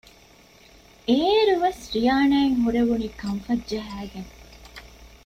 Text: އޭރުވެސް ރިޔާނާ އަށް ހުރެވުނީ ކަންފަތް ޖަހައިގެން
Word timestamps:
އޭރުވެސް 1.07 1.83
ރިޔާނާ 1.93 2.35
އަށް 2.43 2.57
ހުރެވުނީ 2.63 3.07
ކަންފަތް 3.21 3.65
ޖަހައިގެން 3.69 4.31